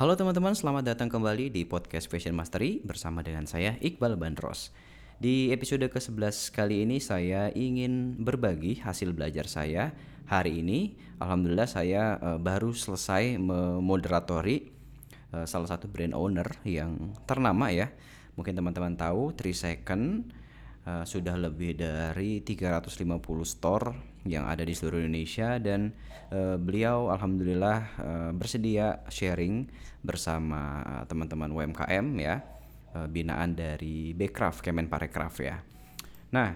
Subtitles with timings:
[0.00, 4.72] Halo teman-teman, selamat datang kembali di podcast Fashion Mastery bersama dengan saya Iqbal Bandros.
[5.20, 9.92] Di episode ke-11 kali ini saya ingin berbagi hasil belajar saya
[10.24, 10.96] hari ini.
[11.20, 14.72] Alhamdulillah saya uh, baru selesai memoderatori
[15.36, 17.92] uh, salah satu brand owner yang ternama ya.
[18.40, 20.32] Mungkin teman-teman tahu 3 Second
[20.88, 23.04] uh, sudah lebih dari 350
[23.44, 25.96] store yang ada di seluruh Indonesia dan
[26.32, 29.68] uh, beliau alhamdulillah uh, bersedia sharing
[30.04, 32.40] bersama teman-teman UMKM ya
[32.94, 35.56] uh, binaan dari Bekraf Kemenparekraf ya.
[36.30, 36.50] Nah,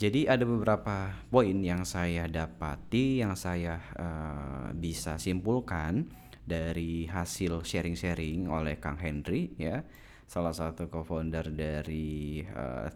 [0.00, 6.08] jadi ada beberapa poin yang saya dapati yang saya uh, bisa simpulkan
[6.40, 9.84] dari hasil sharing-sharing oleh Kang Henry ya,
[10.24, 12.88] salah satu co-founder dari uh,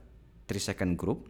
[0.49, 1.29] Three Second Group.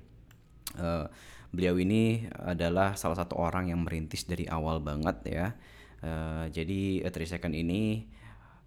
[0.79, 1.07] Uh,
[1.55, 5.47] beliau ini adalah salah satu orang yang merintis dari awal banget ya.
[6.05, 8.05] Uh, jadi uh, Three Second ini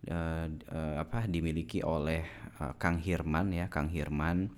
[0.09, 2.25] uh, uh, apa dimiliki oleh
[2.63, 4.49] uh, Kang Hirman ya, Kang Hirman.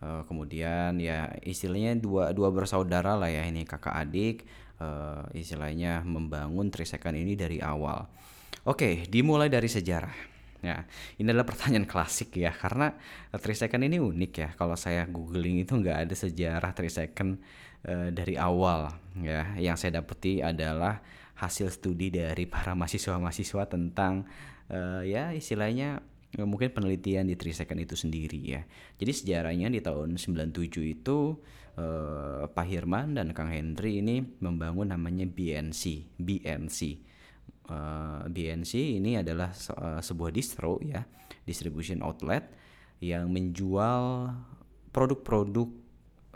[0.00, 4.46] Uh, kemudian ya istilahnya dua dua bersaudara lah ya ini kakak adik.
[4.80, 8.06] Uh, istilahnya membangun Three Second ini dari awal.
[8.64, 10.29] Oke, dimulai dari sejarah.
[10.60, 10.84] Ya,
[11.16, 12.92] ini adalah pertanyaan klasik ya, karena
[13.32, 14.48] 3 second ini unik ya.
[14.52, 17.40] Kalau saya googling itu nggak ada sejarah 3 second
[17.88, 18.92] uh, dari awal
[19.24, 19.56] ya.
[19.56, 21.00] Yang saya dapati adalah
[21.40, 24.28] hasil studi dari para mahasiswa-mahasiswa tentang
[24.68, 26.04] uh, ya istilahnya
[26.36, 28.60] uh, mungkin penelitian di 3 second itu sendiri ya.
[29.00, 30.52] Jadi sejarahnya di tahun 97
[30.84, 31.40] itu
[31.80, 37.09] uh, Pak Hirman dan Kang Henry ini membangun namanya BNC, BNC
[37.68, 38.72] uh, eh, BNC
[39.02, 41.04] ini adalah uh, sebuah distro ya,
[41.44, 42.48] distribution outlet
[43.00, 44.32] yang menjual
[44.90, 45.68] produk-produk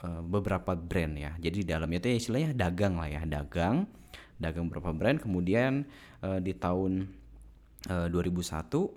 [0.04, 1.32] uh, beberapa brand ya.
[1.40, 3.88] Jadi di dalamnya itu istilahnya dagang lah ya, dagang,
[4.36, 5.22] dagang beberapa brand.
[5.22, 5.86] Kemudian
[6.40, 7.04] di tahun
[7.92, 8.88] uh, 2001 uh,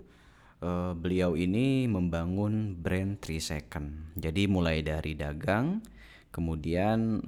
[0.95, 4.15] beliau ini membangun brand Three Second.
[4.15, 5.83] Jadi mulai dari dagang,
[6.31, 7.19] kemudian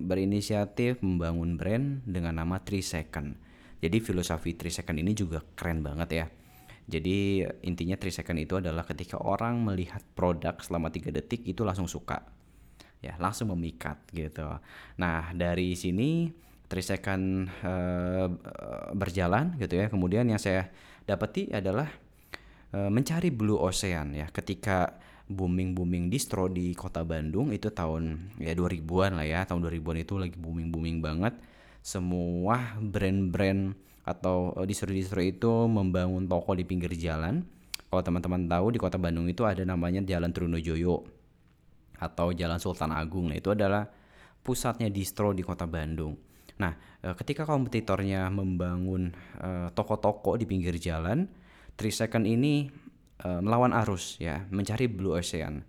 [0.00, 3.43] berinisiatif membangun brand dengan nama Three Second.
[3.84, 6.26] Jadi filosofi 3 second ini juga keren banget ya.
[6.88, 11.84] Jadi intinya 3 second itu adalah ketika orang melihat produk selama 3 detik itu langsung
[11.84, 12.24] suka.
[13.04, 14.48] Ya, langsung memikat gitu.
[14.96, 16.32] Nah, dari sini
[16.64, 17.24] 3 second
[17.60, 18.32] uh,
[18.96, 19.92] berjalan gitu ya.
[19.92, 20.72] Kemudian yang saya
[21.04, 21.92] dapati adalah
[22.72, 24.32] uh, mencari blue ocean ya.
[24.32, 24.96] Ketika
[25.28, 29.40] booming-booming distro di kota Bandung itu tahun ya 2000-an lah ya.
[29.44, 31.36] Tahun 2000-an itu lagi booming-booming banget
[31.84, 33.76] semua brand-brand
[34.08, 37.44] atau eh, distro-distro itu membangun toko di pinggir jalan.
[37.92, 41.06] Kalau teman-teman tahu di kota Bandung itu ada namanya Jalan Trunojoyo
[42.00, 43.30] atau Jalan Sultan Agung.
[43.30, 43.86] Nah, itu adalah
[44.42, 46.16] pusatnya distro di kota Bandung.
[46.58, 46.72] Nah,
[47.04, 51.28] eh, ketika kompetitornya membangun uh, toko-toko di pinggir jalan,
[51.78, 52.66] Three Second ini
[53.22, 55.62] uh, melawan arus ya, mencari blue ocean.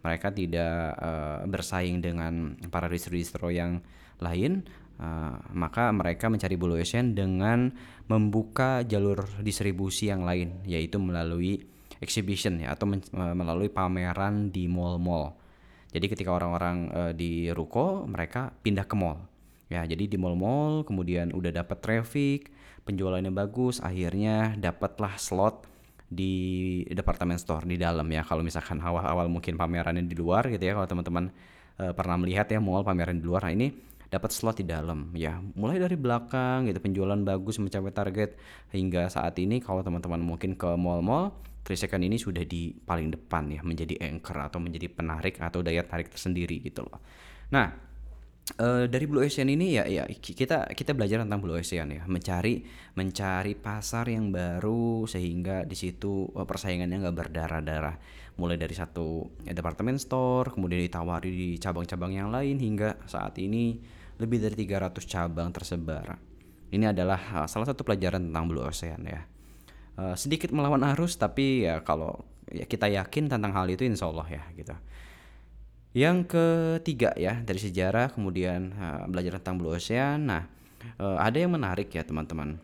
[0.00, 3.82] Mereka tidak uh, bersaing dengan para distro-distro yang
[4.20, 4.64] lain,
[4.96, 7.68] Uh, maka mereka mencari blue ocean dengan
[8.08, 11.68] membuka jalur distribusi yang lain yaitu melalui
[12.00, 15.36] exhibition ya atau uh, melalui pameran di mall-mall.
[15.92, 19.20] Jadi ketika orang-orang uh, di ruko mereka pindah ke mall.
[19.68, 22.48] Ya, jadi di mall-mall kemudian udah dapat traffic,
[22.88, 25.68] penjualannya bagus, akhirnya dapatlah slot
[26.08, 28.24] di departemen store di dalam ya.
[28.24, 31.28] Kalau misalkan awal-awal mungkin pamerannya di luar gitu ya kalau teman-teman
[31.76, 33.44] pernah melihat ya mall pameran di luar.
[33.50, 33.68] Nah, ini
[34.16, 35.36] dapat slot di dalam ya.
[35.54, 38.40] Mulai dari belakang gitu penjualan bagus mencapai target.
[38.72, 43.58] Hingga saat ini kalau teman-teman mungkin ke mall-mall Trisekan ini sudah di paling depan ya.
[43.66, 47.02] Menjadi anchor atau menjadi penarik atau daya tarik tersendiri gitu loh.
[47.50, 47.74] Nah
[48.62, 52.06] uh, dari Blue Ocean ini ya ya kita kita belajar tentang Blue Ocean ya.
[52.06, 52.62] Mencari
[52.94, 57.98] mencari pasar yang baru sehingga di situ uh, persaingannya nggak berdarah-darah.
[58.38, 63.82] Mulai dari satu ya, departemen store kemudian ditawari di cabang-cabang yang lain hingga saat ini
[64.16, 66.16] lebih dari 300 cabang tersebar.
[66.72, 69.22] Ini adalah uh, salah satu pelajaran tentang Blue Ocean ya.
[69.96, 72.20] Uh, sedikit melawan arus tapi ya kalau
[72.52, 74.74] ya kita yakin tentang hal itu insya Allah ya gitu.
[75.96, 80.28] Yang ketiga ya dari sejarah kemudian uh, belajar tentang Blue Ocean.
[80.28, 80.44] Nah
[80.96, 82.62] ada yang menarik ya teman-teman.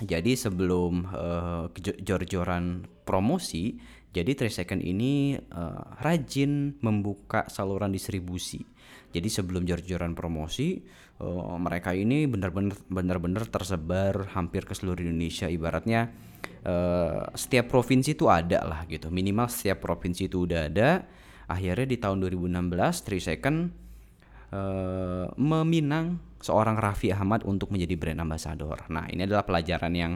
[0.00, 3.76] Jadi sebelum uh, jor-joran promosi,
[4.16, 8.64] jadi Three Second ini uh, rajin membuka saluran distribusi.
[9.10, 10.78] Jadi sebelum jor-joran promosi,
[11.18, 15.50] uh, mereka ini benar-benar benar-benar tersebar hampir ke seluruh Indonesia.
[15.50, 16.10] Ibaratnya
[16.62, 19.10] uh, setiap provinsi itu ada lah gitu.
[19.10, 21.04] Minimal setiap provinsi itu udah ada.
[21.50, 23.58] Akhirnya di tahun 2016 Three Second
[24.54, 28.86] uh, meminang seorang Raffi Ahmad untuk menjadi brand ambassador.
[28.88, 30.12] Nah, ini adalah pelajaran yang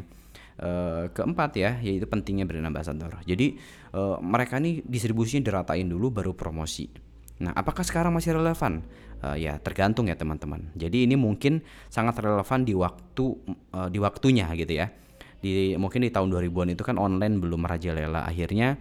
[0.62, 3.18] uh, keempat ya yaitu pentingnya brand ambassador.
[3.26, 3.58] Jadi
[3.94, 7.13] uh, mereka nih distribusinya diratain dulu baru promosi.
[7.42, 8.84] Nah, apakah sekarang masih relevan?
[9.24, 10.68] Uh, ya tergantung ya teman-teman.
[10.76, 13.24] Jadi ini mungkin sangat relevan di waktu
[13.72, 14.92] uh, di waktunya gitu ya.
[15.40, 18.28] Di mungkin di tahun 2000-an itu kan online belum merajalela.
[18.28, 18.76] Akhirnya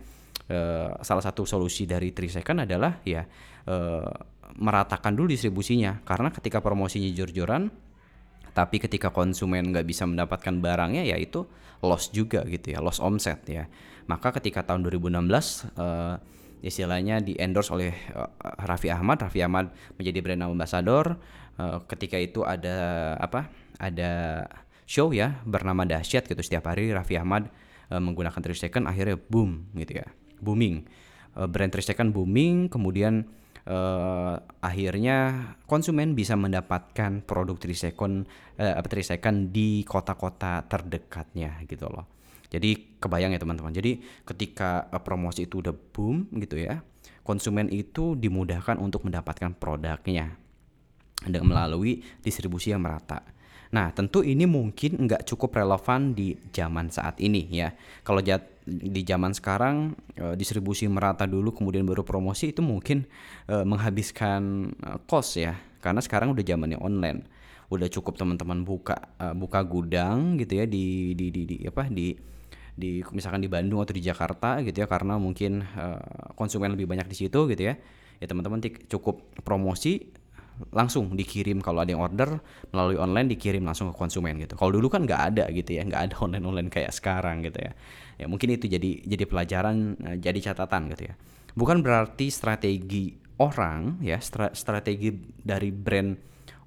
[0.51, 3.23] uh, salah satu solusi dari Trisecond adalah ya
[3.67, 4.11] uh,
[4.59, 7.73] meratakan dulu distribusinya karena ketika promosinya jor-joran
[8.53, 11.49] tapi ketika konsumen nggak bisa mendapatkan barangnya ya itu
[11.81, 13.65] loss juga gitu ya loss omset ya
[14.05, 16.21] maka ketika tahun 2016 uh,
[16.63, 18.31] istilahnya di endorse oleh uh,
[18.63, 19.19] Raffi Ahmad.
[19.19, 21.19] Raffi Ahmad menjadi brand ambassador.
[21.59, 24.41] Uh, ketika itu ada apa ada
[24.87, 26.39] show ya bernama dahsyat gitu.
[26.39, 27.51] Setiap hari Raffi Ahmad
[27.91, 30.07] uh, menggunakan 3 second akhirnya boom gitu ya.
[30.39, 30.87] Booming.
[31.35, 33.27] Uh, brand 3 second booming kemudian
[33.67, 38.27] uh, akhirnya konsumen bisa mendapatkan produk Trisecond
[38.59, 42.07] uh, Trisecond di kota-kota terdekatnya gitu loh.
[42.53, 43.73] Jadi kebayang ya teman-teman.
[43.73, 46.85] Jadi ketika uh, promosi itu udah boom gitu ya,
[47.25, 50.37] konsumen itu dimudahkan untuk mendapatkan produknya
[51.25, 53.23] dengan melalui distribusi yang merata.
[53.73, 57.73] Nah, tentu ini mungkin nggak cukup relevan di zaman saat ini ya.
[58.05, 58.21] Kalau
[58.63, 63.09] di zaman sekarang e, distribusi merata dulu kemudian baru promosi itu mungkin
[63.49, 65.57] e, menghabiskan e, cost ya.
[65.81, 67.25] Karena sekarang udah zamannya online.
[67.73, 68.93] Udah cukup teman-teman buka
[69.33, 72.13] buka gudang gitu ya di di di, di apa di
[72.73, 75.85] di misalkan di Bandung atau di Jakarta gitu ya karena mungkin e,
[76.33, 77.77] konsumen lebih banyak di situ gitu ya.
[78.21, 80.13] Ya teman-teman cukup promosi
[80.69, 82.37] langsung dikirim kalau ada yang order
[82.69, 84.53] melalui online dikirim langsung ke konsumen gitu.
[84.53, 87.71] Kalau dulu kan nggak ada gitu ya, nggak ada online online kayak sekarang gitu ya.
[88.21, 91.13] Ya mungkin itu jadi jadi pelajaran, eh, jadi catatan gitu ya.
[91.53, 94.21] Bukan berarti strategi orang ya
[94.53, 95.09] strategi
[95.41, 96.13] dari brand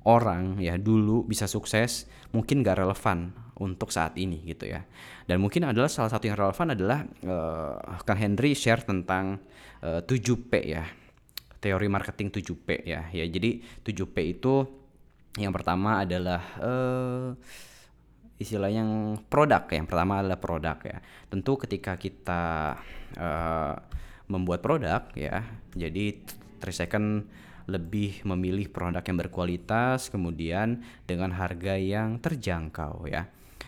[0.07, 4.85] orang ya dulu bisa sukses mungkin nggak relevan untuk saat ini gitu ya.
[5.25, 9.41] Dan mungkin adalah salah satu yang relevan adalah uh, Kang Henry share tentang
[9.81, 10.85] uh, eh, 7P ya
[11.57, 13.09] teori marketing 7P ya.
[13.11, 14.55] Ya, jadi 7P itu
[15.41, 17.29] yang pertama adalah uh,
[18.37, 19.65] istilah yang produk.
[19.73, 20.99] Yang pertama adalah produk ya.
[21.33, 22.77] Tentu ketika kita
[23.17, 23.75] uh,
[24.29, 25.43] membuat produk ya,
[25.73, 26.19] jadi
[26.67, 27.31] second
[27.67, 33.27] lebih memilih produk yang berkualitas kemudian dengan harga yang terjangkau ya.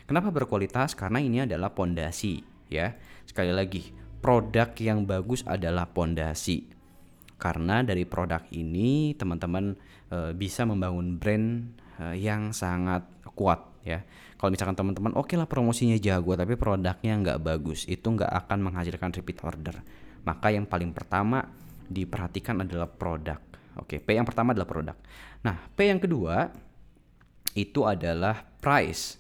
[0.08, 0.96] Kenapa berkualitas?
[0.96, 2.40] Karena ini adalah pondasi
[2.72, 2.96] ya.
[3.28, 3.92] Sekali lagi,
[4.24, 6.78] produk yang bagus adalah pondasi
[7.38, 9.78] karena dari produk ini teman-teman
[10.10, 13.06] e, bisa membangun brand e, yang sangat
[13.38, 14.02] kuat ya.
[14.34, 18.58] Kalau misalkan teman-teman oke okay lah promosinya jago tapi produknya nggak bagus, itu nggak akan
[18.70, 19.78] menghasilkan repeat order.
[20.26, 21.46] Maka yang paling pertama
[21.88, 23.47] diperhatikan adalah produk.
[23.78, 24.96] Oke, P yang pertama adalah produk.
[25.46, 26.50] Nah, P yang kedua
[27.54, 29.16] itu adalah price.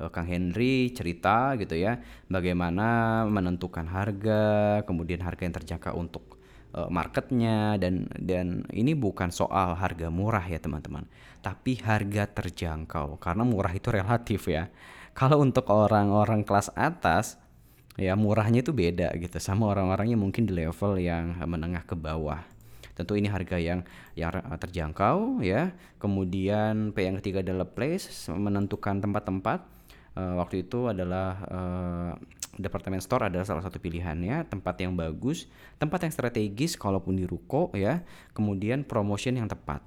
[0.00, 4.42] Eh, Kang Henry cerita gitu ya, bagaimana menentukan harga,
[4.88, 6.34] kemudian harga yang terjangkau untuk
[6.74, 11.06] uh, marketnya dan dan ini bukan soal harga murah ya teman-teman
[11.40, 14.68] tapi harga terjangkau karena murah itu relatif ya
[15.14, 17.38] kalau untuk orang-orang kelas atas
[17.94, 22.42] ya murahnya itu beda gitu sama orang-orangnya mungkin di level yang menengah ke bawah
[22.94, 23.82] tentu ini harga yang
[24.14, 25.74] yang terjangkau ya.
[25.98, 29.66] Kemudian P yang ketiga adalah place menentukan tempat-tempat.
[30.14, 32.12] Uh, waktu itu adalah uh,
[32.54, 35.50] departemen store adalah salah satu pilihannya tempat yang bagus
[35.82, 38.06] tempat yang strategis kalaupun di ruko ya.
[38.30, 39.82] Kemudian promotion yang tepat.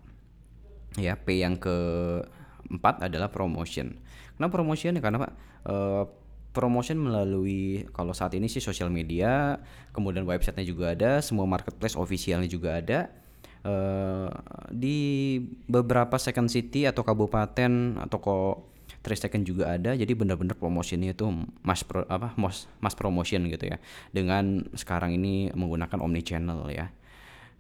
[1.00, 4.04] Ya P yang keempat adalah promotion.
[4.36, 5.00] Kenapa promotion?
[5.00, 5.32] Karena
[5.64, 6.04] uh,
[6.58, 9.62] promotion melalui kalau saat ini sih sosial media
[9.94, 13.14] kemudian websitenya juga ada semua marketplace officialnya juga ada.
[13.68, 14.32] Uh,
[14.72, 15.38] di
[15.68, 18.56] beberapa second city atau kabupaten atau kok
[19.16, 19.96] Second juga ada.
[19.96, 21.24] Jadi benar-benar promosinya itu
[21.64, 23.80] mass pro, apa mass, mass promotion gitu ya.
[24.12, 26.92] Dengan sekarang ini menggunakan omni channel ya.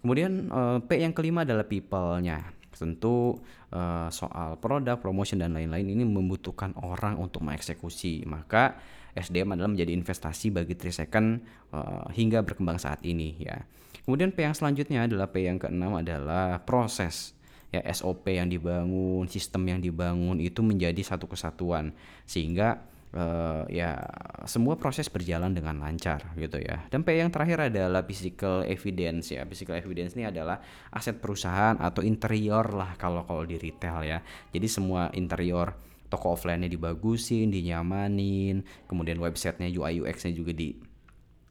[0.04, 3.42] Kemudian uh, P yang kelima adalah people-nya tentu
[3.74, 8.24] uh, soal produk promotion dan lain-lain ini membutuhkan orang untuk mengeksekusi.
[8.30, 8.78] Maka
[9.18, 11.42] SDM adalah menjadi investasi bagi Trisecond
[11.74, 13.66] uh, hingga berkembang saat ini ya.
[14.08, 17.36] Kemudian P yang selanjutnya adalah P yang keenam adalah proses.
[17.68, 21.92] Ya SOP yang dibangun, sistem yang dibangun itu menjadi satu kesatuan.
[22.24, 22.80] Sehingga
[23.16, 23.96] uh, ya
[24.44, 26.84] semua proses berjalan dengan lancar gitu ya.
[26.92, 29.48] Dan P yang terakhir adalah physical evidence ya.
[29.48, 30.60] Physical evidence ini adalah
[30.92, 34.20] aset perusahaan atau interior lah kalau kalau di retail ya.
[34.52, 40.72] Jadi semua interior toko offline-nya dibagusin, dinyamanin, kemudian websitenya UI UX-nya juga di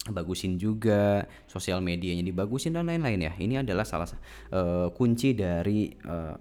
[0.07, 4.07] bagusin juga sosial medianya dibagusin dan lain-lain ya ini adalah salah
[4.55, 6.39] uh, kunci dari uh,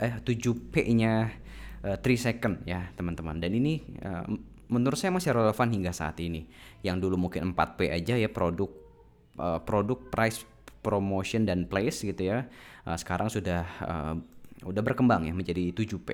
[0.00, 1.28] eh 7 P-nya
[1.84, 4.24] uh, 3 second ya teman-teman dan ini uh,
[4.72, 6.48] menurut saya masih relevan hingga saat ini.
[6.80, 8.72] Yang dulu mungkin 4P aja ya produk
[9.36, 10.48] uh, produk price
[10.80, 12.48] promotion dan place gitu ya.
[12.88, 14.16] Uh, sekarang sudah uh,
[14.64, 16.08] udah berkembang ya menjadi 7P.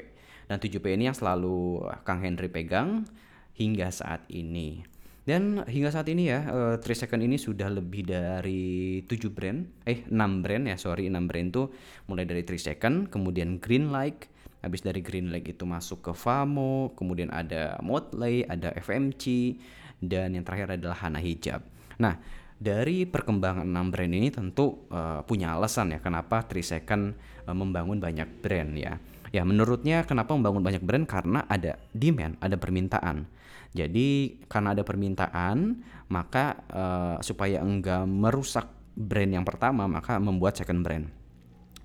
[0.50, 3.06] Dan 7P ini yang selalu Kang Henry pegang
[3.54, 4.82] hingga saat ini.
[5.28, 10.08] Dan hingga saat ini ya, uh, 3 second ini sudah lebih dari 7 brand, eh
[10.08, 11.68] 6 brand ya, sorry 6 brand tuh
[12.08, 16.92] mulai dari 3 second, kemudian Green Like, habis dari Green Lake itu masuk ke Famo,
[16.98, 19.54] kemudian ada Motley, ada FMC,
[20.02, 21.62] dan yang terakhir adalah Hana Hijab.
[21.98, 22.18] Nah,
[22.58, 27.14] dari perkembangan enam brand ini tentu uh, punya alasan ya kenapa Trisecond
[27.46, 28.98] uh, membangun banyak brand ya.
[29.30, 33.30] Ya menurutnya kenapa membangun banyak brand karena ada demand, ada permintaan.
[33.76, 38.66] Jadi karena ada permintaan, maka uh, supaya enggak merusak
[38.98, 41.06] brand yang pertama, maka membuat second brand.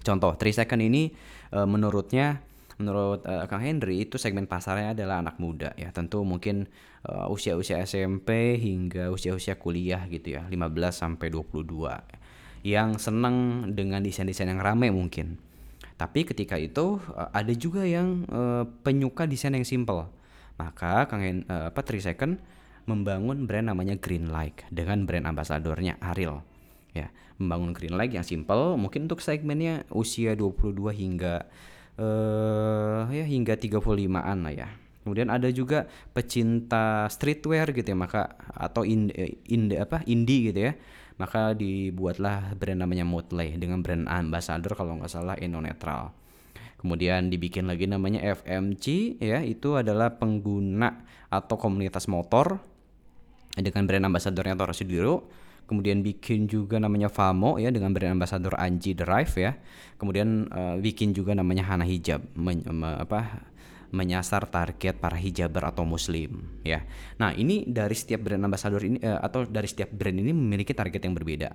[0.04, 1.14] Contoh, 3 second ini
[1.56, 2.44] uh, menurutnya
[2.80, 5.94] menurut uh, Kang Henry itu segmen pasarnya adalah anak muda ya.
[5.94, 6.70] Tentu mungkin
[7.06, 10.58] uh, usia-usia SMP hingga usia-usia kuliah gitu ya, 15
[10.90, 12.66] sampai 22.
[12.66, 15.38] Yang senang dengan desain-desain yang ramai mungkin.
[16.00, 20.10] Tapi ketika itu uh, ada juga yang uh, penyuka desain yang simple
[20.58, 22.38] maka Kang Hen, uh, apa 3 Second
[22.86, 26.44] membangun brand namanya Green Like dengan brand ambasadornya Ariel.
[26.94, 27.10] Ya,
[27.42, 31.50] membangun Green Like yang simple mungkin untuk segmennya usia 22 hingga
[31.98, 34.70] uh, ya hingga 35-an lah ya.
[35.04, 35.84] Kemudian ada juga
[36.16, 39.12] pecinta streetwear gitu ya, maka atau in,
[39.52, 40.74] in apa indie gitu ya.
[41.20, 46.16] Maka dibuatlah brand namanya Motley dengan brand ambassador kalau nggak salah Eno Netral.
[46.80, 52.60] Kemudian dibikin lagi namanya FMC ya, itu adalah pengguna atau komunitas motor
[53.56, 55.16] dengan brand ambasadornya Toro Sudiro.
[55.64, 59.56] Kemudian bikin juga namanya Famo ya dengan brand ambasador Anji Drive ya.
[59.98, 63.48] Kemudian uh, bikin juga namanya Hana Hijab men, me, apa
[63.94, 66.82] menyasar target para hijaber atau muslim ya.
[67.22, 71.06] Nah, ini dari setiap brand ambasador ini uh, atau dari setiap brand ini memiliki target
[71.06, 71.54] yang berbeda.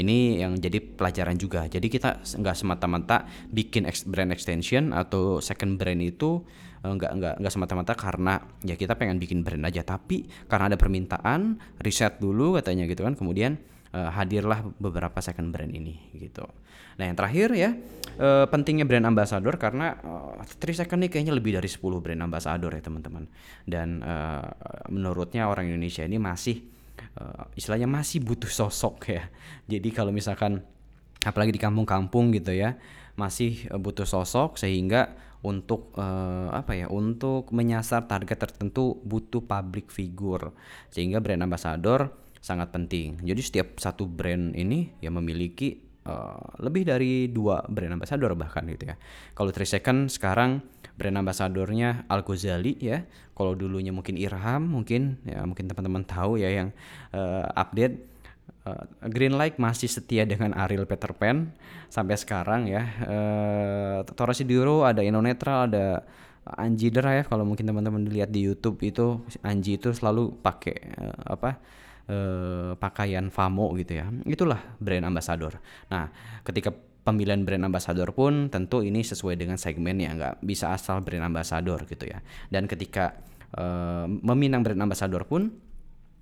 [0.00, 1.68] Ini yang jadi pelajaran juga.
[1.68, 6.40] Jadi kita nggak semata-mata bikin brand extension atau second brand itu
[6.80, 10.78] eh, nggak nggak nggak semata-mata karena ya kita pengen bikin brand aja, tapi karena ada
[10.80, 13.60] permintaan, riset dulu katanya gitu kan, kemudian
[13.94, 16.46] uh, hadirlah beberapa second brand ini gitu.
[16.98, 17.70] Nah yang terakhir ya
[18.20, 19.96] uh, pentingnya brand ambassador karena
[20.60, 23.24] Three Second ini kayaknya lebih dari 10 brand ambassador ya teman-teman.
[23.64, 24.00] Dan
[24.88, 26.79] menurutnya orang Indonesia ini masih
[27.20, 29.24] uh, istilahnya masih butuh sosok ya.
[29.66, 30.64] Jadi kalau misalkan
[31.20, 32.80] apalagi di kampung-kampung gitu ya
[33.18, 39.88] masih uh, butuh sosok sehingga untuk uh, apa ya untuk menyasar target tertentu butuh public
[39.88, 40.52] figure
[40.92, 43.20] sehingga brand ambassador sangat penting.
[43.20, 45.76] Jadi setiap satu brand ini ya memiliki
[46.08, 48.96] uh, lebih dari dua brand ambassador bahkan gitu ya.
[49.36, 50.64] Kalau 3 Second sekarang
[51.00, 53.08] brand ambasadornya Al Ghazali ya.
[53.32, 56.76] Kalau dulunya mungkin Irham, mungkin ya mungkin teman-teman tahu ya yang
[57.16, 58.04] uh, update
[58.68, 61.48] uh, Green Light masih setia dengan Ariel Peter Pan
[61.88, 62.84] sampai sekarang ya.
[63.08, 66.04] Uh, Toro Sidiro ada Indonetra, ada
[66.44, 71.80] Anji Drive kalau mungkin teman-teman lihat di YouTube itu Anji itu selalu pakai uh, apa
[72.82, 74.10] pakaian Famo gitu ya.
[74.26, 75.62] Itulah brand ambassador.
[75.94, 76.10] Nah,
[76.42, 81.84] ketika pemilihan brand ambassador pun tentu ini sesuai dengan segmennya nggak bisa asal brand ambassador
[81.88, 82.20] gitu ya.
[82.52, 83.16] Dan ketika
[83.56, 85.48] uh, meminang brand ambassador pun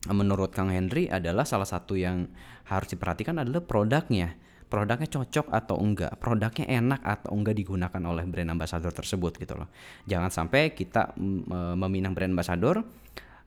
[0.07, 2.31] menurut Kang Henry adalah salah satu yang
[2.71, 4.39] harus diperhatikan adalah produknya.
[4.69, 6.21] Produknya cocok atau enggak?
[6.21, 9.73] Produknya enak atau enggak digunakan oleh brand ambassador tersebut gitu loh.
[10.05, 12.85] Jangan sampai kita mm, meminang brand ambassador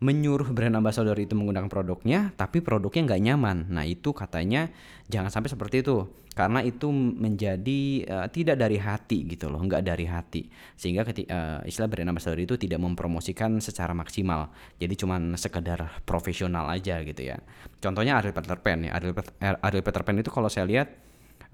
[0.01, 3.57] menyuruh brand ambassador itu menggunakan produknya tapi produknya nggak nyaman.
[3.69, 4.73] Nah itu katanya
[5.05, 10.09] jangan sampai seperti itu karena itu menjadi uh, tidak dari hati gitu loh nggak dari
[10.09, 10.49] hati.
[10.73, 14.49] Sehingga ketika uh, istilah brand ambassador itu tidak mempromosikan secara maksimal.
[14.81, 17.37] Jadi cuman sekedar profesional aja gitu ya.
[17.77, 18.97] Contohnya Ariel Peter Pan ya.
[18.97, 20.89] Ariel, Ariel Peter Pan itu kalau saya lihat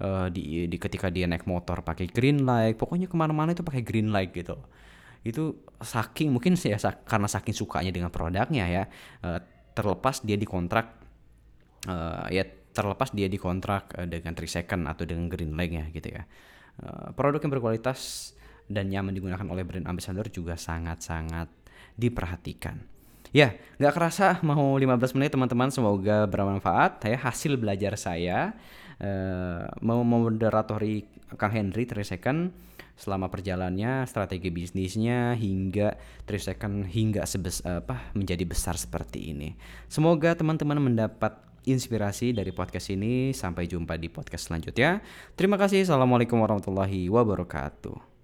[0.00, 3.82] uh, di, di ketika dia naik motor pakai green light pokoknya ke mana-mana itu pakai
[3.84, 4.56] green light gitu
[5.26, 8.82] itu saking mungkin ya karena saking sukanya dengan produknya ya
[9.26, 9.40] uh,
[9.74, 10.86] terlepas dia dikontrak
[11.86, 16.08] uh, ya terlepas dia dikontrak uh, dengan Three Second atau dengan Green Lake ya gitu
[16.14, 16.24] ya
[17.18, 18.30] produk yang berkualitas
[18.70, 21.50] dan nyaman digunakan oleh brand ambassador juga sangat-sangat
[21.98, 22.78] diperhatikan
[23.28, 27.04] Ya, nggak kerasa mau 15 menit teman-teman, semoga bermanfaat.
[27.04, 28.56] Ya, hasil belajar saya
[29.02, 31.04] uh, mau moderatori
[31.36, 32.56] Kang Henry 3 second
[32.98, 35.94] selama perjalannya, strategi bisnisnya hingga
[36.26, 39.54] 3 second hingga sebes apa menjadi besar seperti ini.
[39.86, 43.30] Semoga teman-teman mendapat inspirasi dari podcast ini.
[43.30, 45.04] Sampai jumpa di podcast selanjutnya.
[45.38, 45.86] Terima kasih.
[45.86, 48.17] Assalamualaikum warahmatullahi wabarakatuh.